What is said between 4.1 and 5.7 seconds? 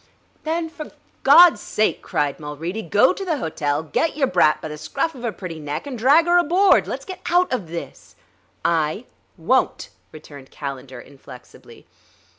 your brat by the scruif of her pretty